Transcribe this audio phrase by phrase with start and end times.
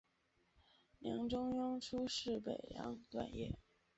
[0.97, 3.53] 梁中庸初仕北凉段业。